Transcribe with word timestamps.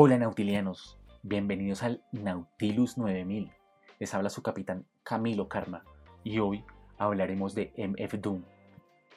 Hola 0.00 0.16
nautilianos, 0.16 0.96
bienvenidos 1.24 1.82
al 1.82 2.04
Nautilus 2.12 2.98
9000. 2.98 3.50
Les 3.98 4.14
habla 4.14 4.30
su 4.30 4.44
capitán 4.44 4.86
Camilo 5.02 5.48
Karma 5.48 5.82
y 6.22 6.38
hoy 6.38 6.64
hablaremos 6.98 7.52
de 7.56 7.72
MF 7.76 8.14
Doom, 8.20 8.44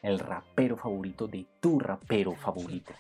el 0.02 0.18
rapero 0.18 0.78
favorito 0.78 1.28
de 1.28 1.46
tu 1.60 1.78
rapero 1.78 2.34
favorito. 2.34 2.94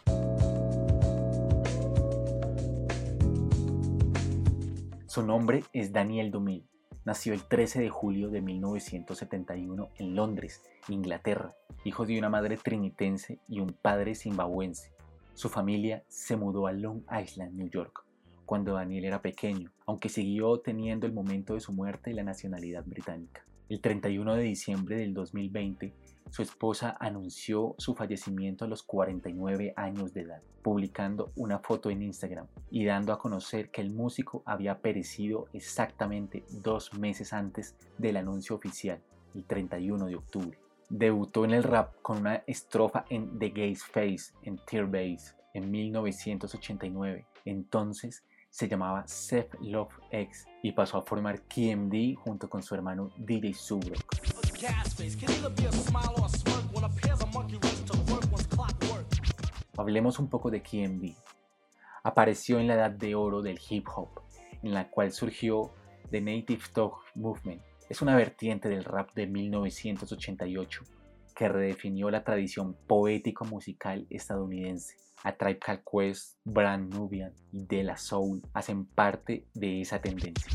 Su 5.07 5.23
nombre 5.23 5.63
es 5.73 5.91
Daniel 5.91 6.29
Dumil. 6.29 6.67
Nació 7.03 7.33
el 7.33 7.47
13 7.47 7.81
de 7.81 7.89
julio 7.89 8.29
de 8.29 8.41
1971 8.41 9.89
en 9.95 10.15
Londres, 10.15 10.61
Inglaterra, 10.87 11.55
hijo 11.83 12.05
de 12.05 12.19
una 12.19 12.29
madre 12.29 12.57
trinitense 12.57 13.39
y 13.47 13.59
un 13.59 13.73
padre 13.73 14.13
zimbabuense. 14.13 14.91
Su 15.33 15.49
familia 15.49 16.03
se 16.07 16.35
mudó 16.35 16.67
a 16.67 16.73
Long 16.73 17.03
Island, 17.11 17.53
New 17.53 17.69
York, 17.69 18.03
cuando 18.45 18.73
Daniel 18.73 19.05
era 19.05 19.21
pequeño, 19.21 19.71
aunque 19.85 20.09
siguió 20.09 20.59
teniendo 20.59 21.07
el 21.07 21.13
momento 21.13 21.53
de 21.53 21.61
su 21.61 21.71
muerte 21.71 22.13
la 22.13 22.23
nacionalidad 22.23 22.83
británica. 22.85 23.45
El 23.69 23.79
31 23.79 24.35
de 24.35 24.43
diciembre 24.43 24.97
del 24.97 25.13
2020, 25.13 25.93
su 26.29 26.41
esposa 26.41 26.97
anunció 26.99 27.75
su 27.77 27.95
fallecimiento 27.95 28.65
a 28.65 28.67
los 28.67 28.83
49 28.83 29.73
años 29.77 30.13
de 30.13 30.21
edad, 30.21 30.41
publicando 30.61 31.31
una 31.35 31.59
foto 31.59 31.89
en 31.89 32.01
Instagram 32.01 32.47
y 32.69 32.83
dando 32.83 33.13
a 33.13 33.19
conocer 33.19 33.71
que 33.71 33.81
el 33.81 33.91
músico 33.91 34.43
había 34.45 34.79
perecido 34.79 35.47
exactamente 35.53 36.43
dos 36.51 36.93
meses 36.93 37.31
antes 37.31 37.75
del 37.97 38.17
anuncio 38.17 38.55
oficial, 38.55 39.01
el 39.33 39.45
31 39.45 40.05
de 40.07 40.15
octubre. 40.15 40.60
Debutó 40.93 41.45
en 41.45 41.51
el 41.51 41.63
rap 41.63 41.93
con 42.01 42.17
una 42.17 42.43
estrofa 42.47 43.05
en 43.09 43.39
The 43.39 43.51
Gaze 43.51 43.77
Face 43.77 44.33
en 44.43 44.59
Tear 44.65 44.87
Base 44.87 45.33
en 45.53 45.71
1989. 45.71 47.25
Entonces 47.45 48.25
se 48.49 48.67
llamaba 48.67 49.07
Seth 49.07 49.55
Love 49.61 49.93
X 50.11 50.45
y 50.61 50.73
pasó 50.73 50.97
a 50.97 51.01
formar 51.01 51.43
KMD 51.43 52.15
junto 52.17 52.49
con 52.49 52.61
su 52.61 52.75
hermano 52.75 53.09
DJ 53.17 53.53
Subrock. 53.53 54.03
Hablemos 59.77 60.19
un 60.19 60.27
poco 60.27 60.51
de 60.51 60.61
KMD. 60.61 61.15
Apareció 62.03 62.59
en 62.59 62.67
la 62.67 62.73
edad 62.73 62.91
de 62.91 63.15
oro 63.15 63.41
del 63.41 63.61
hip 63.69 63.87
hop, 63.95 64.09
en 64.61 64.73
la 64.73 64.89
cual 64.89 65.13
surgió 65.13 65.71
The 66.09 66.19
Native 66.19 66.63
Talk 66.73 66.95
Movement, 67.15 67.61
es 67.91 68.01
una 68.01 68.15
vertiente 68.15 68.69
del 68.69 68.85
rap 68.85 69.13
de 69.15 69.27
1988 69.27 70.83
que 71.35 71.49
redefinió 71.49 72.09
la 72.09 72.23
tradición 72.23 72.77
poético-musical 72.87 74.07
estadounidense. 74.09 74.95
A 75.23 75.35
Tribe 75.35 75.59
Called 75.59 75.81
Quest, 75.83 76.37
Brand 76.45 76.93
Nubian 76.93 77.33
y 77.51 77.65
De 77.65 77.83
La 77.83 77.97
Soul 77.97 78.41
hacen 78.53 78.85
parte 78.85 79.45
de 79.53 79.81
esa 79.81 79.99
tendencia. 79.99 80.53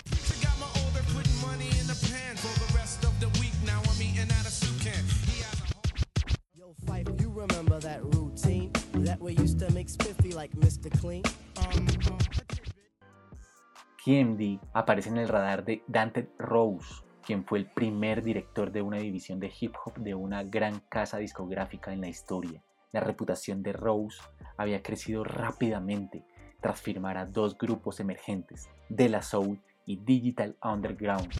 KMD 14.02 14.60
aparece 14.72 15.10
en 15.10 15.18
el 15.18 15.28
radar 15.28 15.64
de 15.64 15.82
Dante 15.86 16.30
Rose, 16.38 17.05
quien 17.27 17.44
fue 17.44 17.58
el 17.58 17.66
primer 17.66 18.22
director 18.22 18.70
de 18.70 18.82
una 18.82 18.98
división 18.98 19.41
de 19.41 19.52
hip 19.60 19.74
hop 19.84 19.94
de 19.96 20.14
una 20.14 20.44
gran 20.44 20.78
casa 20.88 21.19
discográfica 21.19 21.92
en 21.92 22.00
la 22.00 22.08
historia. 22.08 22.62
La 22.92 23.00
reputación 23.00 23.64
de 23.64 23.72
Rose 23.72 24.19
había 24.56 24.80
crecido 24.80 25.24
rápidamente 25.24 26.24
tras 26.60 26.80
firmar 26.80 27.19
a 27.19 27.27
dos 27.27 27.58
grupos 27.58 27.98
emergentes, 27.98 28.70
De 28.88 29.08
La 29.08 29.22
Soul 29.22 29.60
y 29.86 29.97
Digital 29.97 30.56
Underground. 30.62 31.34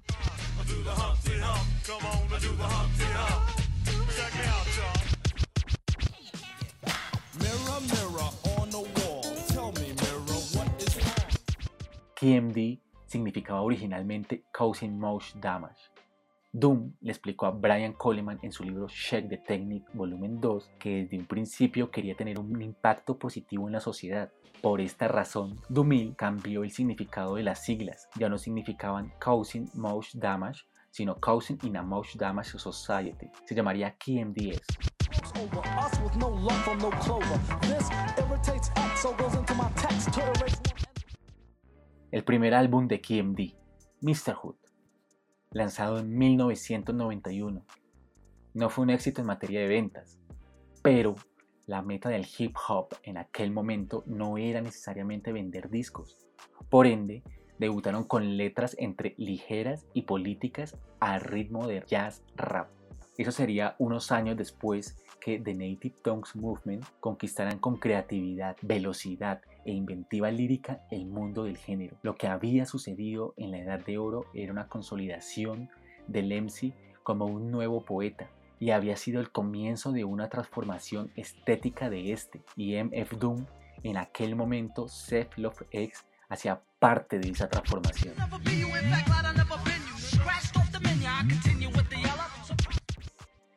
KMD 12.17 12.86
significaba 13.17 13.63
originalmente 13.63 14.45
Causing 14.53 14.99
Most 14.99 15.37
Damage. 15.37 15.91
Doom 16.53 16.93
le 17.01 17.11
explicó 17.11 17.47
a 17.47 17.51
Brian 17.51 17.95
Coleman 17.95 18.39
en 18.43 18.53
su 18.53 18.63
libro 18.63 18.89
Check 18.89 19.29
the 19.29 19.39
Technique 19.39 19.87
Volumen 19.95 20.39
2 20.39 20.73
que 20.79 21.03
desde 21.03 21.19
un 21.19 21.25
principio 21.27 21.91
quería 21.91 22.15
tener 22.15 22.39
un 22.39 22.61
impacto 22.61 23.19
positivo 23.19 23.67
en 23.67 23.73
la 23.73 23.81
sociedad. 23.81 24.31
Por 24.61 24.83
esta 24.83 25.09
razón, 25.09 25.61
Dumil 25.71 26.15
cambió 26.15 26.63
el 26.63 26.71
significado 26.71 27.37
de 27.37 27.43
las 27.43 27.65
siglas. 27.65 28.09
Ya 28.19 28.29
no 28.29 28.37
significaban 28.37 29.13
Causing 29.19 29.71
Most 29.75 30.17
Damage, 30.17 30.65
sino 30.91 31.17
Causing 31.17 31.59
in 31.63 31.79
a 31.79 31.83
Most 31.83 32.17
Damage 32.17 32.59
Society. 32.59 33.29
Se 33.47 33.55
llamaría 33.55 33.97
KMDS. 33.97 34.61
El 42.17 42.25
primer 42.25 42.55
álbum 42.55 42.89
de 42.89 43.03
KMD, 43.03 43.53
Mr. 44.01 44.39
lanzado 45.51 45.99
en 45.99 46.17
1991, 46.17 47.67
no 48.55 48.71
fue 48.71 48.85
un 48.85 48.89
éxito 48.89 49.21
en 49.21 49.27
materia 49.27 49.61
de 49.61 49.69
ventas, 49.69 50.19
pero 50.83 51.15
la 51.67 51.83
meta 51.83 52.09
del 52.09 52.27
hip 52.39 52.57
hop 52.69 52.95
en 53.03 53.19
aquel 53.19 53.51
momento 53.51 54.03
no 54.07 54.39
era 54.39 54.63
necesariamente 54.63 55.31
vender 55.31 55.69
discos. 55.69 56.17
Por 56.71 56.87
ende, 56.87 57.23
debutaron 57.59 58.05
con 58.05 58.39
letras 58.39 58.77
entre 58.79 59.15
ligeras 59.19 59.85
y 59.93 60.05
políticas 60.05 60.75
al 61.01 61.21
ritmo 61.21 61.67
de 61.67 61.85
jazz 61.87 62.25
rap. 62.35 62.71
Eso 63.19 63.31
sería 63.31 63.77
unos 63.79 64.11
años 64.11 64.39
después 64.39 64.97
que 65.21 65.39
The 65.39 65.55
Native 65.55 65.97
Tongues 66.03 66.37
Movement 66.37 66.85
conquistaran 67.01 67.59
con 67.59 67.77
creatividad, 67.77 68.57
velocidad 68.63 69.41
e 69.65 69.73
inventiva 69.73 70.31
lírica 70.31 70.83
el 70.91 71.07
mundo 71.07 71.45
del 71.45 71.57
género. 71.57 71.97
Lo 72.03 72.17
que 72.17 72.29
había 72.29 72.67
sucedido 72.67 73.35
en 73.37 73.51
la 73.51 73.59
Edad 73.59 73.85
de 73.85 73.99
Oro 73.99 74.27
era 74.35 74.53
una 74.53 74.69
consolidación 74.69 75.69
del 76.07 76.33
MC 76.33 76.73
como 77.03 77.27
un 77.27 77.51
nuevo 77.51 77.85
poeta 77.85 78.31
y 78.59 78.71
había 78.71 78.97
sido 78.97 79.21
el 79.21 79.31
comienzo 79.31 79.93
de 79.93 80.05
una 80.05 80.29
transformación 80.29 81.11
estética 81.17 81.91
de 81.91 82.13
este 82.13 82.43
y 82.57 82.77
MF 82.83 83.19
Doom 83.19 83.47
en 83.83 83.97
aquel 83.97 84.35
momento 84.35 84.89
Seth 84.89 85.37
Love 85.37 85.63
X 85.71 86.07
hacía 86.29 86.61
parte 86.79 87.19
de 87.19 87.31
esa 87.31 87.48
transformación. 87.48 88.15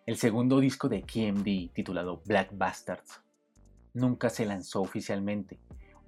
El 0.10 0.18
segundo 0.18 0.60
disco 0.60 0.90
de 0.90 1.04
KMD, 1.04 1.72
titulado 1.72 2.24
Black 2.26 2.50
Bastards, 2.58 3.22
nunca 3.94 4.32
se 4.32 4.44
lanzó 4.44 4.82
oficialmente, 4.82 5.60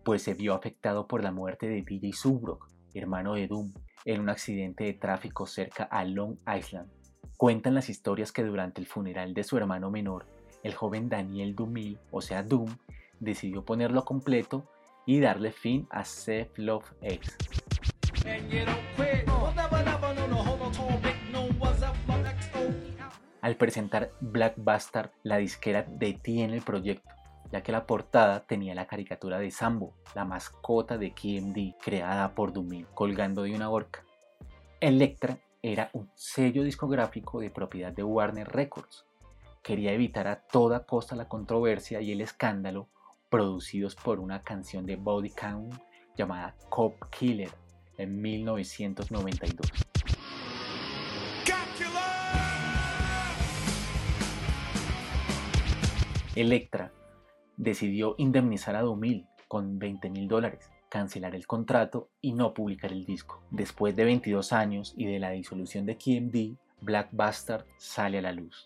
pues 0.03 0.23
se 0.23 0.33
vio 0.33 0.55
afectado 0.55 1.07
por 1.07 1.21
la 1.21 1.31
muerte 1.31 1.67
de 1.67 1.83
DJ 1.83 2.11
Subrock, 2.11 2.67
hermano 2.95 3.35
de 3.35 3.47
Doom, 3.47 3.71
en 4.05 4.21
un 4.21 4.29
accidente 4.29 4.85
de 4.85 4.93
tráfico 4.93 5.45
cerca 5.45 5.83
a 5.83 6.03
Long 6.03 6.35
Island. 6.51 6.89
Cuentan 7.37 7.75
las 7.75 7.89
historias 7.89 8.31
que 8.31 8.43
durante 8.43 8.81
el 8.81 8.87
funeral 8.87 9.35
de 9.35 9.43
su 9.43 9.55
hermano 9.55 9.91
menor, 9.91 10.25
el 10.63 10.73
joven 10.73 11.07
Daniel 11.07 11.53
Dumil, 11.53 11.99
o 12.09 12.21
sea 12.21 12.41
Doom, 12.41 12.75
decidió 13.19 13.63
ponerlo 13.63 14.03
completo 14.03 14.65
y 15.05 15.19
darle 15.19 15.51
fin 15.51 15.87
a 15.91 16.05
Seth 16.05 16.57
Love 16.57 16.91
X. 17.03 17.37
Al 23.41 23.55
presentar 23.55 24.11
Black 24.19 24.53
Bastard, 24.57 25.09
la 25.23 25.37
disquera 25.37 25.83
detiene 25.87 26.55
el 26.55 26.61
proyecto, 26.61 27.09
ya 27.51 27.63
que 27.63 27.71
la 27.71 27.87
portada 27.87 28.41
tenía 28.41 28.75
la 28.75 28.85
caricatura 28.85 29.39
de 29.39 29.49
Sambo, 29.49 29.95
la 30.13 30.25
mascota 30.25 30.99
de 30.99 31.11
KMD 31.11 31.81
creada 31.83 32.35
por 32.35 32.53
Dumil, 32.53 32.85
colgando 32.93 33.41
de 33.41 33.55
una 33.55 33.71
horca. 33.71 34.05
Electra 34.79 35.39
era 35.63 35.89
un 35.93 36.09
sello 36.13 36.63
discográfico 36.63 37.39
de 37.39 37.49
propiedad 37.49 37.91
de 37.91 38.03
Warner 38.03 38.47
Records. 38.47 39.05
Quería 39.63 39.91
evitar 39.91 40.27
a 40.27 40.41
toda 40.41 40.85
costa 40.85 41.15
la 41.15 41.27
controversia 41.27 41.99
y 42.01 42.11
el 42.11 42.21
escándalo 42.21 42.89
producidos 43.29 43.95
por 43.95 44.19
una 44.19 44.41
canción 44.41 44.85
de 44.85 44.97
Body 44.97 45.31
Count 45.31 45.73
llamada 46.15 46.55
Cop 46.69 46.95
Killer 47.09 47.51
en 47.97 48.21
1992. 48.21 49.90
Electra 56.35 56.93
decidió 57.57 58.15
indemnizar 58.17 58.75
a 58.77 58.81
Dumil 58.81 59.27
con 59.49 59.79
20 59.79 60.09
mil 60.09 60.29
dólares, 60.29 60.71
cancelar 60.89 61.35
el 61.35 61.45
contrato 61.45 62.09
y 62.21 62.31
no 62.31 62.53
publicar 62.53 62.93
el 62.93 63.05
disco. 63.05 63.43
Después 63.51 63.95
de 63.97 64.05
22 64.05 64.53
años 64.53 64.93
y 64.95 65.05
de 65.05 65.19
la 65.19 65.31
disolución 65.31 65.85
de 65.85 65.97
KMD, 65.97 66.57
Black 66.79 67.09
Bastard 67.11 67.65
sale 67.77 68.19
a 68.19 68.21
la 68.21 68.31
luz. 68.31 68.63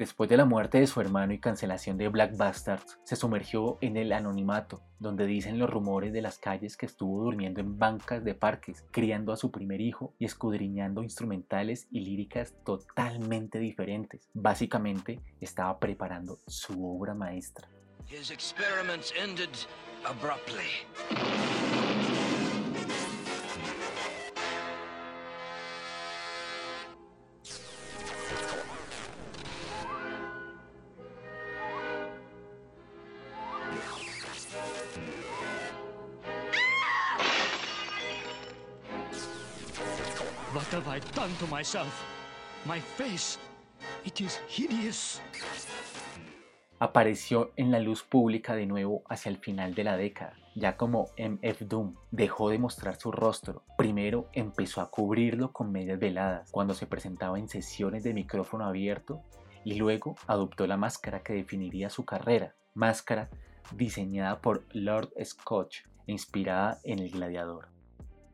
Después 0.00 0.30
de 0.30 0.38
la 0.38 0.46
muerte 0.46 0.80
de 0.80 0.86
su 0.86 0.98
hermano 1.02 1.34
y 1.34 1.40
cancelación 1.40 1.98
de 1.98 2.08
Black 2.08 2.34
Bastards, 2.34 2.98
se 3.04 3.16
sumergió 3.16 3.76
en 3.82 3.98
el 3.98 4.14
anonimato, 4.14 4.80
donde 4.98 5.26
dicen 5.26 5.58
los 5.58 5.68
rumores 5.68 6.10
de 6.14 6.22
las 6.22 6.38
calles 6.38 6.78
que 6.78 6.86
estuvo 6.86 7.22
durmiendo 7.22 7.60
en 7.60 7.78
bancas 7.78 8.24
de 8.24 8.34
parques, 8.34 8.82
criando 8.92 9.30
a 9.30 9.36
su 9.36 9.50
primer 9.50 9.82
hijo 9.82 10.14
y 10.18 10.24
escudriñando 10.24 11.02
instrumentales 11.02 11.86
y 11.90 12.00
líricas 12.00 12.54
totalmente 12.64 13.58
diferentes. 13.58 14.26
Básicamente 14.32 15.20
estaba 15.38 15.78
preparando 15.78 16.38
su 16.46 16.82
obra 16.82 17.12
maestra. 17.12 17.68
Apareció 46.78 47.52
en 47.56 47.70
la 47.70 47.80
luz 47.80 48.02
pública 48.02 48.54
de 48.54 48.64
nuevo 48.64 49.02
hacia 49.10 49.28
el 49.28 49.36
final 49.36 49.74
de 49.74 49.84
la 49.84 49.98
década, 49.98 50.38
ya 50.54 50.78
como 50.78 51.10
MF 51.18 51.60
Doom. 51.68 51.96
Dejó 52.12 52.48
de 52.48 52.58
mostrar 52.58 52.96
su 52.98 53.12
rostro. 53.12 53.62
Primero 53.76 54.30
empezó 54.32 54.80
a 54.80 54.90
cubrirlo 54.90 55.52
con 55.52 55.70
medias 55.70 55.98
veladas 55.98 56.50
cuando 56.50 56.72
se 56.72 56.86
presentaba 56.86 57.38
en 57.38 57.50
sesiones 57.50 58.04
de 58.04 58.14
micrófono 58.14 58.64
abierto 58.64 59.20
y 59.62 59.74
luego 59.74 60.16
adoptó 60.26 60.66
la 60.66 60.78
máscara 60.78 61.22
que 61.22 61.34
definiría 61.34 61.90
su 61.90 62.06
carrera, 62.06 62.54
máscara 62.72 63.28
diseñada 63.72 64.40
por 64.40 64.64
Lord 64.72 65.10
Scotch 65.22 65.82
inspirada 66.06 66.78
en 66.84 67.00
el 67.00 67.10
gladiador. 67.10 67.79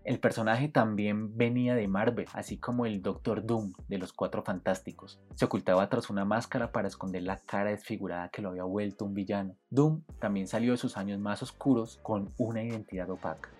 El 0.06 0.20
personaje 0.20 0.68
también 0.68 1.36
venía 1.36 1.74
de 1.74 1.88
Marvel, 1.88 2.28
así 2.32 2.58
como 2.58 2.86
el 2.86 3.02
Doctor 3.02 3.44
Doom 3.44 3.72
de 3.88 3.98
los 3.98 4.12
Cuatro 4.12 4.44
Fantásticos. 4.44 5.18
Se 5.34 5.46
ocultaba 5.46 5.88
tras 5.88 6.10
una 6.10 6.24
máscara 6.24 6.70
para 6.70 6.86
esconder 6.86 7.24
la 7.24 7.38
cara 7.38 7.70
desfigurada 7.70 8.28
que 8.28 8.40
lo 8.40 8.50
había 8.50 8.62
vuelto 8.62 9.04
un 9.04 9.14
villano. 9.14 9.56
Doom 9.68 10.04
también 10.20 10.46
salió 10.46 10.70
de 10.70 10.78
sus 10.78 10.96
años 10.96 11.18
más 11.18 11.42
oscuros 11.42 11.98
con 12.04 12.32
una 12.38 12.62
identidad 12.62 13.10
opaca. 13.10 13.50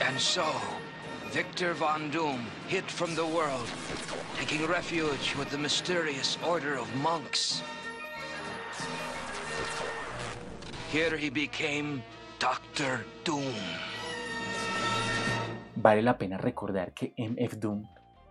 And 0.00 0.18
so, 0.18 0.46
Victor 1.34 1.74
Von 1.74 2.10
Doom 2.10 2.40
hid 2.66 2.84
from 2.84 3.14
the 3.14 3.20
world, 3.20 3.68
taking 4.38 4.66
refuge 4.66 5.36
with 5.38 5.50
the 5.50 5.58
mysterious 5.58 6.38
order 6.42 6.78
of 6.78 6.88
monks. 7.02 7.62
Here 10.90 11.18
he 11.18 11.28
became 11.28 12.02
Doctor 12.38 13.04
Doom. 13.24 13.52
Vale 15.80 16.02
la 16.02 16.18
pena 16.18 16.38
recordar 16.38 16.92
que 16.92 17.14
MF 17.16 17.56
Doom 17.60 17.84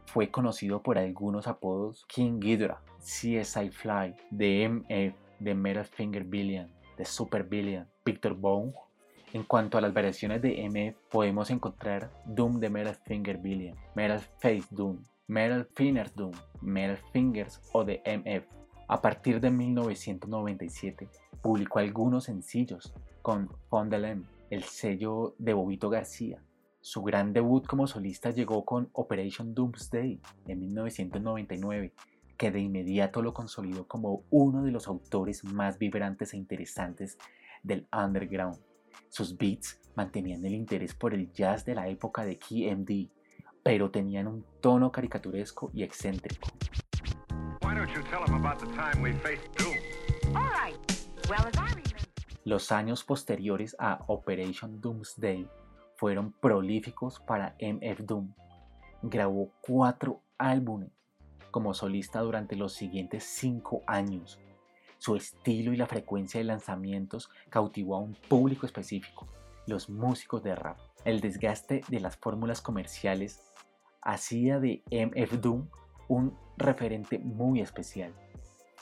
fue 0.06 0.30
conocido 0.30 0.84
por 0.84 0.98
algunos 0.98 1.48
apodos 1.48 2.06
King 2.06 2.42
Ghidorah, 2.42 2.82
CSI 3.00 3.70
Fly, 3.72 4.16
The 4.38 4.68
MF, 4.68 5.16
The 5.42 5.56
Metal 5.56 5.86
Finger 5.86 6.26
Billion, 6.26 6.70
The 6.98 7.06
Super 7.06 7.44
Billion, 7.44 7.88
Victor 8.04 8.34
Bone. 8.34 8.74
En 9.32 9.44
cuanto 9.44 9.78
a 9.78 9.82
las 9.82 9.94
variaciones 9.94 10.42
de 10.42 10.62
MF, 10.68 10.98
podemos 11.10 11.50
encontrar 11.50 12.12
Doom 12.26 12.60
de 12.60 12.70
Metal 12.70 12.96
Finger 13.06 13.38
Billion, 13.38 13.78
Metal 13.96 14.20
Face 14.42 14.68
Doom, 14.70 15.02
Metal 15.28 15.66
Fingers 15.74 16.14
Doom, 16.18 16.34
Metal 16.60 16.98
Fingers 17.14 17.62
o 17.72 17.86
The 17.86 18.02
MF. 18.04 18.46
A 18.90 19.02
partir 19.02 19.40
de 19.40 19.52
1997, 19.52 21.08
publicó 21.42 21.80
algunos 21.80 22.26
sencillos 22.26 22.94
con 23.22 23.48
Fondelem, 23.70 24.26
el 24.50 24.64
sello 24.64 25.34
de 25.38 25.54
Bobito 25.54 25.90
García, 25.90 26.42
su 26.88 27.04
gran 27.04 27.34
debut 27.34 27.68
como 27.68 27.86
solista 27.86 28.30
llegó 28.30 28.64
con 28.64 28.90
Operation 28.94 29.54
Doomsday 29.54 30.22
en 30.46 30.60
1999, 30.62 31.92
que 32.38 32.50
de 32.50 32.62
inmediato 32.62 33.22
lo 33.22 33.34
consolidó 33.34 33.86
como 33.90 34.24
uno 34.30 34.64
de 34.64 34.72
los 34.72 34.88
autores 34.88 35.44
más 35.44 35.78
vibrantes 35.80 36.34
e 36.34 36.38
interesantes 36.38 37.18
del 37.62 37.90
underground. 37.92 38.58
Sus 39.10 39.38
beats 39.38 39.82
mantenían 39.96 40.46
el 40.46 40.54
interés 40.54 40.96
por 40.96 41.14
el 41.14 41.30
jazz 41.34 41.66
de 41.66 41.76
la 41.76 41.90
época 41.90 42.24
de 42.24 42.40
KMD, 42.40 43.12
pero 43.62 43.92
tenían 43.92 44.28
un 44.28 44.46
tono 44.62 44.90
caricaturesco 44.90 45.70
y 45.74 45.84
excéntrico. 45.84 46.48
Los 52.46 52.72
años 52.72 53.04
posteriores 53.04 53.76
a 53.78 54.06
Operation 54.08 54.80
Doomsday 54.80 55.50
fueron 55.98 56.32
prolíficos 56.32 57.20
para 57.20 57.56
MF 57.60 58.06
Doom. 58.06 58.34
Grabó 59.02 59.52
cuatro 59.62 60.22
álbumes 60.38 60.90
como 61.52 61.74
solista 61.74 62.22
durante 62.22 62.56
los 62.56 62.74
siguientes 62.74 63.24
cinco 63.24 63.84
años. 63.88 64.40
Su 65.00 65.16
estilo 65.16 65.74
y 65.74 65.78
la 65.78 65.88
frecuencia 65.88 66.40
de 66.40 66.46
lanzamientos 66.46 67.30
cautivó 67.50 67.96
a 67.96 68.00
un 68.00 68.14
público 68.14 68.66
específico, 68.66 69.28
los 69.66 69.90
músicos 69.90 70.44
de 70.44 70.56
rap. 70.56 70.78
El 71.06 71.20
desgaste 71.20 71.82
de 71.88 72.00
las 72.00 72.18
fórmulas 72.18 72.62
comerciales 72.62 73.42
hacía 74.02 74.60
de 74.60 74.84
MF 74.92 75.40
Doom 75.42 75.68
un 76.08 76.38
referente 76.58 77.20
muy 77.20 77.62
especial. 77.62 78.14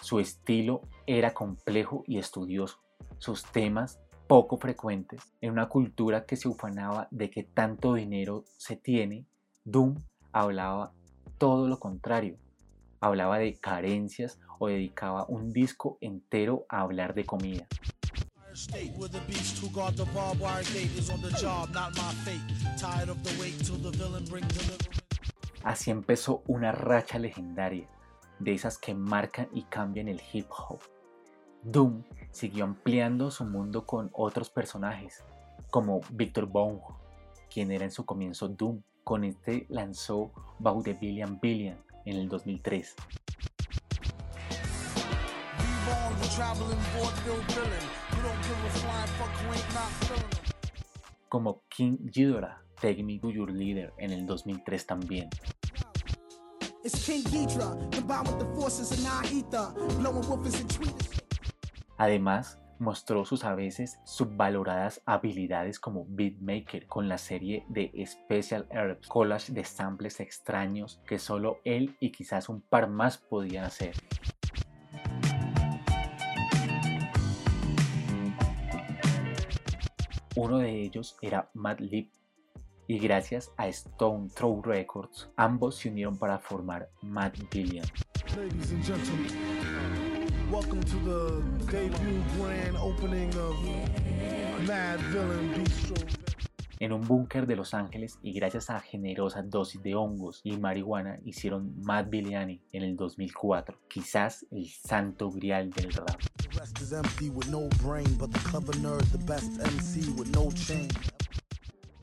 Su 0.02 0.20
estilo 0.20 0.82
era 1.08 1.34
complejo 1.34 2.04
y 2.08 2.18
estudioso. 2.18 2.80
Sus 3.18 3.44
temas 3.46 4.00
poco 4.28 4.58
frecuentes 4.58 5.22
en 5.42 5.52
una 5.52 5.70
cultura 5.70 6.26
que 6.26 6.36
se 6.36 6.48
ufanaba 6.48 7.08
de 7.12 7.30
que 7.30 7.44
tanto 7.44 7.94
dinero 7.94 8.44
se 8.58 8.76
tiene, 8.76 9.28
Doom 9.64 10.02
hablaba 10.32 10.94
todo 11.38 11.68
lo 11.68 11.80
contrario. 11.80 12.38
Hablaba 13.02 13.38
de 13.38 13.54
carencias 13.56 14.40
o 14.58 14.68
dedicaba 14.68 15.26
un 15.28 15.52
disco 15.52 15.98
entero 16.02 16.66
a 16.70 16.82
hablar 16.82 17.14
de 17.14 17.26
comida. 17.26 17.68
Así 25.64 25.92
empezó 25.92 26.42
una 26.48 26.72
racha 26.72 27.20
legendaria, 27.20 27.90
de 28.40 28.54
esas 28.54 28.78
que 28.78 28.94
marcan 28.94 29.50
y 29.54 29.64
cambian 29.64 30.08
el 30.08 30.22
hip 30.32 30.48
hop. 30.50 30.80
Doom 31.66 32.04
siguió 32.30 32.64
ampliando 32.64 33.32
su 33.32 33.44
mundo 33.44 33.88
con 33.88 34.12
otros 34.14 34.52
personajes, 34.52 35.24
como 35.72 36.02
Victor 36.12 36.46
Bone, 36.46 36.80
quien 37.52 37.72
era 37.72 37.86
en 37.86 37.92
su 37.92 38.06
comienzo 38.06 38.48
Doom. 38.48 38.82
Con 39.04 39.24
este 39.24 39.66
lanzó 39.70 40.32
Billion 40.60 41.40
Billion 41.40 41.78
en 42.06 42.18
el 42.18 42.30
2003. 42.30 42.96
Como 51.30 51.64
King 51.70 51.98
Ghidorah, 52.12 52.62
Take 52.80 53.04
Me 53.04 53.18
to 53.18 53.32
Your 53.32 53.52
Leader 53.52 53.92
en 53.98 54.12
el 54.12 54.28
2003 54.28 54.86
también. 54.86 55.30
Además, 61.98 62.60
mostró 62.78 63.24
sus 63.24 63.46
a 63.46 63.56
veces 63.56 64.00
subvaloradas 64.04 65.02
habilidades 65.06 65.80
como 65.80 66.06
beatmaker 66.10 66.88
con 66.88 67.08
la 67.08 67.18
serie 67.18 67.66
de 67.70 67.92
Special 68.06 68.68
Herbs, 68.70 69.08
collage 69.08 69.54
de 69.54 69.64
samples 69.64 70.20
extraños 70.20 71.02
que 71.08 71.20
solo 71.20 71.60
él 71.64 71.96
y 72.00 72.12
quizás 72.12 72.50
un 72.50 72.62
par 72.62 72.90
más 72.90 73.18
podían 73.18 73.66
hacer. 73.66 73.96
Uno 80.36 80.58
de 80.58 80.82
ellos 80.82 81.16
era 81.22 81.50
Mad 81.54 81.80
Lib, 81.80 82.12
y 82.88 83.00
gracias 83.00 83.52
a 83.58 83.68
Stone 83.68 84.30
Throw 84.36 84.62
Records, 84.62 85.30
ambos 85.38 85.78
se 85.78 85.90
unieron 85.90 86.18
para 86.18 86.40
formar 86.40 86.90
Mad 87.02 87.34
Billion. 87.52 87.86
Welcome 90.56 90.84
to 90.84 90.98
the 91.04 91.44
debut 91.70 92.24
grand 92.38 92.78
opening 92.78 93.28
of 93.36 93.58
Mad 94.66 95.02
Villain 95.12 95.52
Bistro. 95.54 95.96
En 96.80 96.94
un 96.94 97.02
búnker 97.02 97.46
de 97.46 97.58
Los 97.58 97.74
Ángeles 97.74 98.20
y 98.22 98.32
gracias 98.32 98.70
a 98.70 98.80
generosas 98.80 99.50
dosis 99.50 99.84
de 99.84 99.96
hongos 99.96 100.40
y 100.46 100.56
marihuana 100.56 101.20
hicieron 101.26 101.74
Mad 101.82 102.06
Billiani 102.08 102.62
en 102.72 102.84
el 102.84 102.96
2004, 102.96 103.82
quizás 103.90 104.46
el 104.50 104.70
santo 104.70 105.30
grial 105.30 105.72
del 105.72 105.92
rap. 105.92 106.22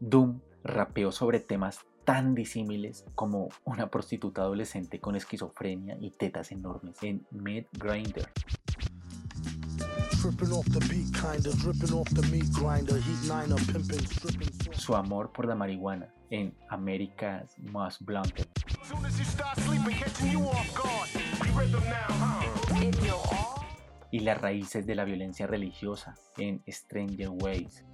Doom 0.01 0.41
rapeó 0.63 1.11
sobre 1.11 1.41
temas 1.41 1.81
tan 2.05 2.35
disímiles 2.35 3.05
como 3.15 3.49
una 3.65 3.89
prostituta 3.89 4.43
adolescente 4.43 5.01
con 5.01 5.17
esquizofrenia 5.17 5.97
y 6.01 6.11
tetas 6.11 6.53
enormes 6.53 7.03
en 7.03 7.27
Mad 7.31 7.65
Grinder. 7.73 8.29
Su 14.73 14.95
amor 14.95 15.33
por 15.33 15.47
la 15.47 15.55
marihuana 15.55 16.13
en 16.31 16.55
America's 16.69 17.59
Most 17.59 18.03
Blunted. 18.03 18.47
Y 24.11 24.21
las 24.21 24.41
raíces 24.41 24.87
de 24.87 24.95
la 24.95 25.05
violencia 25.05 25.47
religiosa 25.47 26.15
en 26.37 26.63
Stranger 26.69 27.31
Ways. 27.31 27.85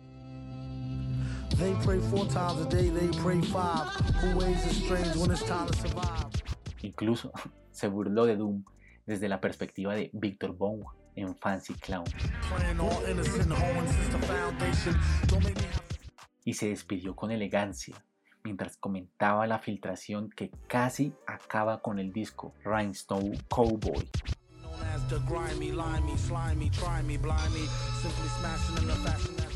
Incluso 6.83 7.33
se 7.71 7.88
burló 7.88 8.26
de 8.26 8.37
Doom 8.37 8.64
desde 9.07 9.28
la 9.28 9.40
perspectiva 9.40 9.95
de 9.95 10.11
Victor 10.12 10.57
Bone 10.57 10.85
en 11.17 11.35
Fancy 11.37 11.75
Clown. 11.75 12.05
Y 16.45 16.55
se 16.55 16.69
despidió 16.69 17.17
con 17.17 17.31
elegancia 17.31 17.97
mientras 18.45 18.76
comentaba 18.76 19.47
la 19.47 19.59
filtración 19.59 20.31
que 20.31 20.50
casi 20.69 21.12
acaba 21.26 21.83
con 21.83 21.99
el 21.99 22.12
disco 22.12 22.55
Rhinestone 22.64 23.38
Cowboy. 23.49 24.09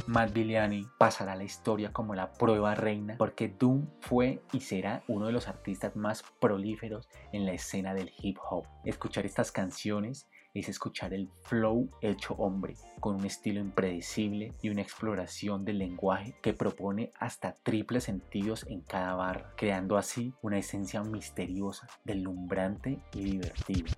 Matt 0.06 0.32
Billiani 0.32 0.86
pasará 0.98 1.32
a 1.32 1.36
la 1.36 1.44
historia 1.44 1.92
como 1.92 2.14
la 2.14 2.32
prueba 2.32 2.74
reina 2.74 3.16
porque 3.18 3.48
Doom 3.48 3.86
fue 4.00 4.42
y 4.52 4.60
será 4.60 5.04
uno 5.08 5.26
de 5.26 5.32
los 5.32 5.48
artistas 5.48 5.96
más 5.96 6.24
prolíferos 6.40 7.08
en 7.32 7.46
la 7.46 7.52
escena 7.52 7.94
del 7.94 8.12
hip 8.18 8.38
hop. 8.50 8.66
Escuchar 8.84 9.26
estas 9.26 9.52
canciones 9.52 10.28
es 10.54 10.68
escuchar 10.68 11.14
el 11.14 11.30
flow 11.44 11.88
hecho 12.00 12.34
hombre, 12.34 12.76
con 13.00 13.14
un 13.14 13.24
estilo 13.24 13.60
impredecible 13.60 14.52
y 14.60 14.68
una 14.68 14.82
exploración 14.82 15.64
del 15.64 15.78
lenguaje 15.78 16.34
que 16.42 16.52
propone 16.52 17.10
hasta 17.18 17.54
triples 17.54 18.04
sentidos 18.04 18.66
en 18.68 18.82
cada 18.82 19.14
barra, 19.14 19.54
creando 19.56 19.96
así 19.96 20.34
una 20.42 20.58
esencia 20.58 21.02
misteriosa, 21.02 21.86
deslumbrante 22.04 22.98
y 23.14 23.24
divertida. 23.24 23.92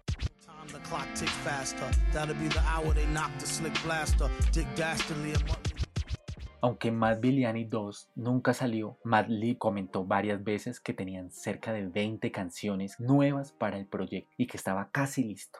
Aunque 6.64 6.90
Mad 6.90 7.20
Billiani 7.20 7.66
2 7.66 8.12
nunca 8.14 8.54
salió, 8.54 8.96
Mad 9.04 9.26
Lee 9.28 9.56
comentó 9.56 10.06
varias 10.06 10.42
veces 10.42 10.80
que 10.80 10.94
tenían 10.94 11.30
cerca 11.30 11.74
de 11.74 11.86
20 11.86 12.32
canciones 12.32 12.98
nuevas 12.98 13.52
para 13.52 13.76
el 13.76 13.84
proyecto 13.86 14.32
y 14.38 14.46
que 14.46 14.56
estaba 14.56 14.88
casi 14.90 15.24
listo. 15.24 15.58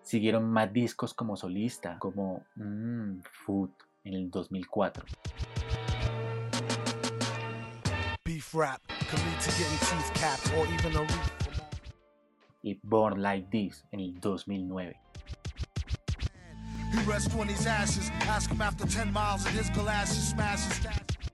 Siguieron 0.00 0.50
más 0.50 0.72
discos 0.72 1.12
como 1.12 1.36
solista, 1.36 1.98
como 1.98 2.46
mmm, 2.56 3.18
Food 3.44 3.72
en 4.04 4.14
el 4.14 4.30
2004. 4.30 5.04
y 12.62 12.80
Born 12.82 13.20
Like 13.20 13.48
This 13.50 13.84
en 13.92 14.00
el 14.00 14.18
2009. 14.18 14.98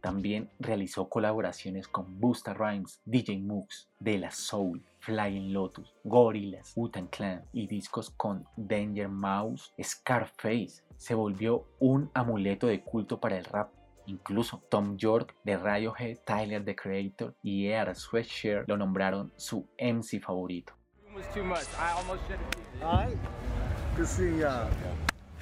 También 0.01 0.51
realizó 0.59 1.09
colaboraciones 1.09 1.87
con 1.87 2.19
Busta 2.19 2.55
Rhymes, 2.55 3.01
DJ 3.05 3.39
Mooks, 3.39 3.89
De 4.01 4.19
La 4.19 4.33
Soul, 4.33 4.85
Flying 4.99 5.53
Lotus, 5.53 5.95
Gorillaz, 6.03 6.73
Wu-Tang 6.75 7.09
Clan 7.09 7.45
y 7.53 7.69
discos 7.69 8.11
con 8.11 8.45
Danger 8.57 9.09
Mouse, 9.09 9.73
Scarface. 9.81 10.83
Se 10.97 11.15
volvió 11.15 11.69
un 11.79 12.11
amuleto 12.15 12.67
de 12.67 12.83
culto 12.83 13.21
para 13.21 13.39
el 13.39 13.45
rap. 13.45 13.71
Incluso 14.07 14.61
Tom 14.69 14.97
York 14.97 15.37
de 15.45 15.57
Radiohead, 15.57 16.19
Tyler 16.27 16.65
the 16.65 16.75
Creator 16.75 17.35
y 17.43 17.69
Air 17.69 17.95
Sweatshirt 17.95 18.69
lo 18.69 18.77
nombraron 18.77 19.33
su 19.37 19.69
MC 19.79 20.21
favorito. 20.21 20.75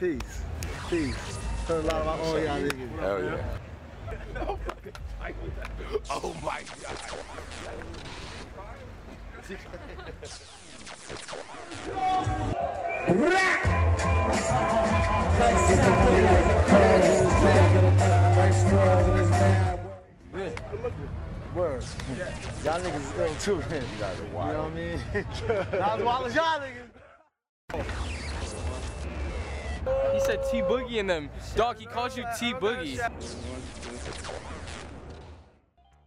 Peace. 0.02 0.42
Peace. 0.90 1.38
Heard 1.68 1.84
a 1.84 1.86
lot 1.86 2.02
about 2.02 2.18
all 2.18 2.36
y'all 2.36 2.60
niggas. 2.60 2.98
Hell 2.98 3.22
yeah. 3.22 3.38
oh 6.10 6.34
my 6.42 6.62
god. 6.82 6.98
Word. 21.54 21.84
Y'all 22.64 22.80
niggas 22.80 22.96
is 22.96 23.12
ill 23.20 23.34
too, 23.36 23.56
man. 23.70 23.82
You 23.82 24.00
guys 24.00 24.18
are 24.18 24.26
wild. 24.34 24.48
You 24.48 24.54
know 24.54 24.62
what 24.64 24.72
I 24.72 24.74
mean? 24.74 24.98
Not 25.78 25.98
as 26.00 26.04
wild 26.04 26.26
as 26.26 26.34
y'all 26.34 26.58
niggas. 26.58 28.11
He 30.12 30.20
said 30.20 30.40
T 30.50 30.60
Boogie 30.62 30.98
in 30.98 31.06
them. 31.06 31.30
Dog, 31.56 31.78
he 31.78 31.86
called 31.86 32.16
you 32.16 32.24
T 32.38 32.52
Boogie. 32.54 32.98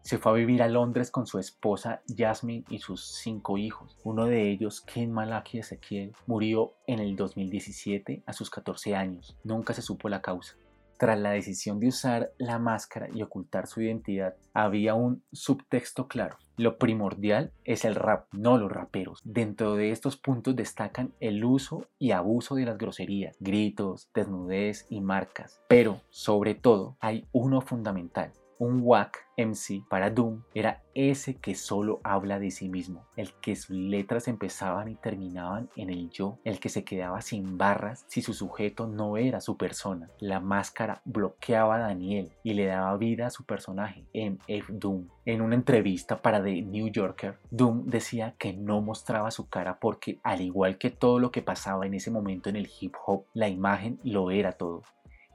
Se 0.02 0.20
fue 0.20 0.34
a 0.34 0.36
vivir 0.36 0.62
a 0.62 0.68
Londres 0.68 1.10
con 1.10 1.26
su 1.26 1.40
esposa 1.40 2.04
Jasmine 2.08 2.64
y 2.70 2.78
sus 2.78 3.04
cinco 3.04 3.58
hijos. 3.58 3.98
Uno 4.04 4.26
de 4.26 4.52
ellos, 4.52 4.82
Ken 4.82 5.12
Malaki 5.12 5.58
Ezequiel, 5.58 6.14
murió 6.28 6.76
en 6.86 7.00
el 7.00 7.16
2017 7.16 8.22
a 8.28 8.34
sus 8.34 8.52
14 8.52 8.96
años. 8.96 9.36
Nunca 9.44 9.74
se 9.74 9.82
supo 9.82 10.08
la 10.08 10.22
causa. 10.22 10.56
Tras 10.98 11.20
la 11.20 11.32
decisión 11.32 11.80
de 11.80 11.90
usar 11.90 12.32
la 12.38 12.60
máscara 12.60 13.08
y 13.14 13.22
ocultar 13.22 13.68
su 13.68 13.82
identidad, 13.82 14.36
había 14.54 14.94
un 14.94 15.24
subtexto 15.32 16.08
claro. 16.08 16.38
Lo 16.58 16.78
primordial 16.78 17.52
es 17.66 17.84
el 17.84 17.96
rap, 17.96 18.28
no 18.32 18.58
los 18.58 18.72
raperos. 18.72 19.20
Dentro 19.25 19.75
de 19.75 19.92
estos 19.92 20.16
puntos 20.16 20.56
destacan 20.56 21.14
el 21.20 21.44
uso 21.44 21.88
y 22.00 22.12
abuso 22.12 22.56
de 22.56 22.66
las 22.66 22.78
groserías, 22.78 23.36
gritos, 23.42 24.10
desnudez 24.14 24.86
y 24.90 25.02
marcas. 25.02 25.62
Pero, 25.68 26.00
sobre 26.10 26.56
todo, 26.56 26.96
hay 27.02 27.28
uno 27.34 27.60
fundamental, 27.60 28.32
un 28.60 28.82
wack 28.84 29.26
MC 29.38 29.84
para 29.90 30.10
Doom 30.10 30.44
era 30.54 30.84
ese 30.94 31.36
que 31.36 31.56
solo 31.56 32.00
habla 32.04 32.40
de 32.40 32.52
sí 32.52 32.70
mismo, 32.70 33.06
el 33.18 33.34
que 33.34 33.56
sus 33.56 33.76
letras 33.76 34.28
empezaban 34.28 34.88
y 34.88 34.96
terminaban 34.96 35.70
en 35.76 35.90
el 35.90 36.10
yo, 36.10 36.40
el 36.44 36.60
que 36.60 36.70
se 36.70 36.84
quedaba 36.86 37.22
sin 37.22 37.58
barras 37.58 38.06
si 38.08 38.22
su 38.22 38.34
sujeto 38.34 38.88
no 38.88 39.18
era 39.18 39.42
su 39.42 39.58
persona. 39.58 40.10
La 40.20 40.40
máscara 40.40 41.02
bloqueaba 41.04 41.76
a 41.76 41.80
Daniel 41.80 42.32
y 42.44 42.54
le 42.54 42.66
daba 42.68 42.96
vida 42.98 43.28
a 43.28 43.32
su 43.32 43.46
personaje, 43.46 44.06
MF 44.14 44.70
Doom. 44.70 45.10
En 45.26 45.42
una 45.42 45.56
entrevista 45.56 46.22
para 46.22 46.42
The 46.42 46.62
New 46.62 46.88
Yorker, 46.90 47.40
Doom 47.52 47.88
decía 47.88 48.36
que 48.38 48.54
no 48.54 48.82
mostraba 48.82 49.32
su 49.32 49.50
cara 49.50 49.80
porque, 49.80 50.20
al 50.24 50.42
igual 50.42 50.78
que 50.78 50.92
todo 50.92 51.20
lo 51.20 51.32
que 51.32 51.42
pasaba 51.42 51.86
en 51.86 51.96
ese 51.96 52.12
momento 52.12 52.50
en 52.50 52.56
el 52.56 52.70
hip 52.80 52.96
hop, 53.06 53.26
la 53.34 53.50
imagen 53.50 54.00
lo 54.04 54.32
era 54.32 54.54
todo 54.54 54.84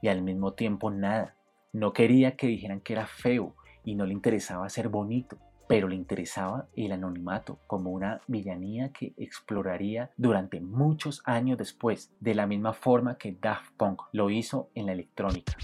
y 0.01 0.07
al 0.07 0.23
mismo 0.23 0.53
tiempo 0.53 0.89
nada 0.89 1.35
no 1.73 1.93
quería 1.93 2.35
que 2.35 2.47
dijeran 2.47 2.81
que 2.81 2.93
era 2.93 3.07
feo 3.07 3.55
y 3.83 3.95
no 3.95 4.05
le 4.05 4.13
interesaba 4.13 4.69
ser 4.69 4.89
bonito, 4.89 5.37
pero 5.67 5.87
le 5.87 5.95
interesaba 5.95 6.67
el 6.75 6.91
anonimato 6.91 7.59
como 7.65 7.91
una 7.91 8.21
villanía 8.27 8.91
que 8.91 9.13
exploraría 9.17 10.11
durante 10.17 10.59
muchos 10.59 11.21
años 11.25 11.57
después, 11.57 12.11
de 12.19 12.35
la 12.35 12.45
misma 12.45 12.73
forma 12.73 13.17
que 13.17 13.37
Daft 13.39 13.71
Punk 13.77 14.01
lo 14.11 14.29
hizo 14.29 14.69
en 14.75 14.87
la 14.87 14.91
electrónica. 14.91 15.55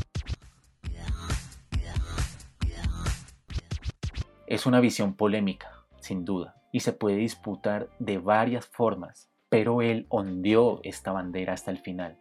Es 4.48 4.66
una 4.66 4.80
visión 4.80 5.14
polémica, 5.14 5.84
sin 6.00 6.24
duda, 6.24 6.56
y 6.72 6.80
se 6.80 6.94
puede 6.94 7.18
disputar 7.18 7.90
de 8.00 8.18
varias 8.18 8.66
formas, 8.66 9.30
pero 9.50 9.82
él 9.82 10.06
ondeó 10.08 10.80
esta 10.84 11.12
bandera 11.12 11.52
hasta 11.52 11.70
el 11.70 11.80
final. 11.80 12.18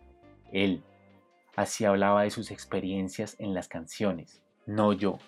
Él, 0.51 0.83
Así 1.57 1.87
hablaba 1.87 2.23
de 2.23 2.31
sus 2.31 2.51
experiencias 2.51 3.35
en 3.39 3.55
las 3.55 3.67
canciones, 3.67 4.43
no 4.67 4.93
yo, 4.93 5.19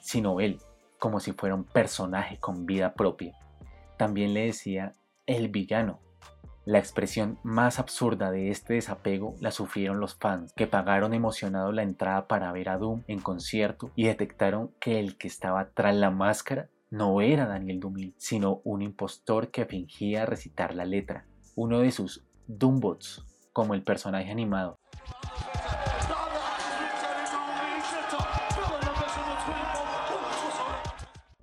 sino 0.00 0.40
él, 0.40 0.58
como 0.98 1.20
si 1.20 1.32
fuera 1.32 1.54
un 1.54 1.64
personaje 1.64 2.38
con 2.38 2.64
vida 2.64 2.94
propia. 2.94 3.36
También 3.98 4.32
le 4.32 4.46
decía 4.46 4.94
el 5.26 5.48
villano. 5.48 6.00
La 6.64 6.78
expresión 6.78 7.38
más 7.42 7.78
absurda 7.78 8.30
de 8.30 8.48
este 8.48 8.72
desapego 8.72 9.36
la 9.40 9.50
sufrieron 9.50 10.00
los 10.00 10.14
fans, 10.14 10.54
que 10.54 10.66
pagaron 10.66 11.12
emocionados 11.12 11.74
la 11.74 11.82
entrada 11.82 12.26
para 12.26 12.50
ver 12.52 12.70
a 12.70 12.78
Doom 12.78 13.04
en 13.06 13.20
concierto 13.20 13.92
y 13.94 14.06
detectaron 14.06 14.72
que 14.80 14.98
el 14.98 15.18
que 15.18 15.28
estaba 15.28 15.68
tras 15.74 15.94
la 15.94 16.10
máscara 16.10 16.70
no 16.88 17.20
era 17.20 17.44
Daniel 17.44 17.80
Dumil, 17.80 18.14
sino 18.16 18.62
un 18.64 18.80
impostor 18.80 19.50
que 19.50 19.66
fingía 19.66 20.24
recitar 20.24 20.74
la 20.74 20.86
letra, 20.86 21.26
uno 21.54 21.80
de 21.80 21.90
sus 21.90 22.24
Doombots, 22.46 23.26
como 23.52 23.74
el 23.74 23.82
personaje 23.82 24.30
animado. 24.30 24.78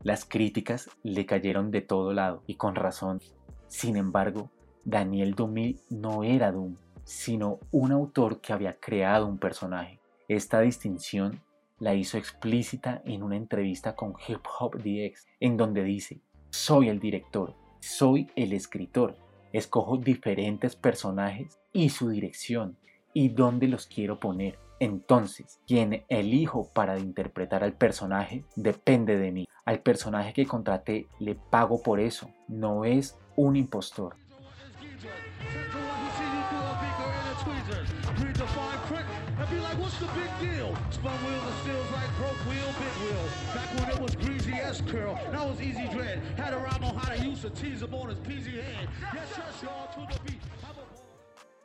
Las 0.03 0.25
críticas 0.25 0.89
le 1.03 1.27
cayeron 1.27 1.69
de 1.69 1.81
todo 1.81 2.11
lado 2.11 2.41
y 2.47 2.55
con 2.55 2.73
razón. 2.73 3.21
Sin 3.67 3.97
embargo, 3.97 4.49
Daniel 4.83 5.35
Dumil 5.35 5.79
no 5.89 6.23
era 6.23 6.51
Doom, 6.51 6.75
sino 7.03 7.59
un 7.71 7.91
autor 7.91 8.41
que 8.41 8.51
había 8.51 8.79
creado 8.79 9.27
un 9.27 9.37
personaje. 9.37 9.99
Esta 10.27 10.59
distinción 10.61 11.41
la 11.77 11.93
hizo 11.93 12.17
explícita 12.17 13.03
en 13.05 13.21
una 13.21 13.35
entrevista 13.35 13.95
con 13.95 14.15
Hip 14.27 14.41
Hop 14.59 14.77
DX, 14.77 15.27
en 15.39 15.57
donde 15.57 15.83
dice, 15.83 16.21
soy 16.49 16.89
el 16.89 16.99
director, 16.99 17.55
soy 17.79 18.27
el 18.35 18.53
escritor, 18.53 19.17
escojo 19.53 19.97
diferentes 19.97 20.75
personajes 20.75 21.59
y 21.73 21.89
su 21.89 22.09
dirección 22.09 22.77
y 23.13 23.29
dónde 23.29 23.67
los 23.67 23.87
quiero 23.87 24.19
poner. 24.19 24.57
Entonces, 24.79 25.59
quien 25.67 26.05
elijo 26.09 26.71
para 26.73 26.97
interpretar 26.97 27.63
al 27.63 27.73
personaje 27.73 28.45
depende 28.55 29.17
de 29.17 29.31
mí. 29.31 29.47
Al 29.63 29.79
personaje 29.79 30.33
que 30.33 30.47
contraté 30.47 31.07
le 31.19 31.35
pago 31.35 31.83
por 31.83 31.99
eso. 31.99 32.31
No 32.47 32.83
es 32.83 33.17
un 33.35 33.55
impostor. 33.55 34.15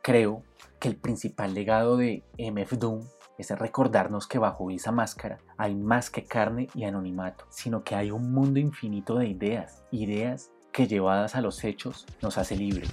Creo 0.03 0.43
que 0.79 0.87
el 0.89 0.95
principal 0.95 1.53
legado 1.53 1.97
de 1.97 2.23
MF 2.37 2.73
Doom 2.77 3.01
es 3.37 3.51
recordarnos 3.51 4.27
que 4.27 4.39
bajo 4.39 4.71
esa 4.71 4.91
máscara 4.91 5.39
hay 5.57 5.75
más 5.75 6.09
que 6.09 6.23
carne 6.23 6.69
y 6.73 6.85
anonimato, 6.85 7.45
sino 7.49 7.83
que 7.83 7.95
hay 7.95 8.11
un 8.11 8.31
mundo 8.31 8.59
infinito 8.59 9.17
de 9.17 9.27
ideas, 9.27 9.83
ideas 9.91 10.51
que 10.71 10.87
llevadas 10.87 11.35
a 11.35 11.41
los 11.41 11.63
hechos 11.63 12.05
nos 12.21 12.37
hace 12.37 12.55
libres. 12.55 12.89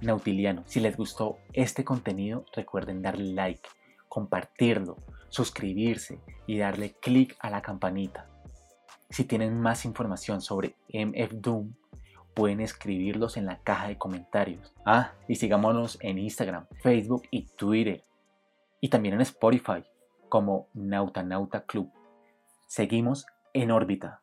Nautiliano, 0.00 0.62
si 0.66 0.80
les 0.80 0.96
gustó 0.96 1.38
este 1.52 1.84
contenido, 1.84 2.44
recuerden 2.54 3.02
darle 3.02 3.32
like, 3.32 3.68
compartirlo, 4.08 4.96
suscribirse 5.28 6.20
y 6.46 6.58
darle 6.58 6.94
clic 7.00 7.36
a 7.40 7.50
la 7.50 7.62
campanita. 7.62 8.28
Si 9.10 9.24
tienen 9.24 9.60
más 9.60 9.84
información 9.84 10.40
sobre 10.40 10.76
MF 10.92 11.32
Doom, 11.34 11.72
pueden 12.34 12.60
escribirlos 12.60 13.36
en 13.36 13.46
la 13.46 13.58
caja 13.62 13.88
de 13.88 13.98
comentarios. 13.98 14.74
Ah, 14.84 15.12
y 15.26 15.36
sigámonos 15.36 15.98
en 16.00 16.18
Instagram, 16.18 16.66
Facebook 16.82 17.22
y 17.30 17.46
Twitter. 17.56 18.02
Y 18.80 18.90
también 18.90 19.14
en 19.14 19.22
Spotify 19.22 19.82
como 20.28 20.68
Nauta 20.74 21.22
Nauta 21.22 21.64
Club. 21.64 21.90
Seguimos 22.66 23.26
en 23.54 23.70
órbita. 23.70 24.20